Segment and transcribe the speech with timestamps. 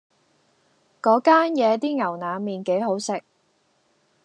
[0.99, 3.21] 嗰間嘢啲牛腩麵幾好食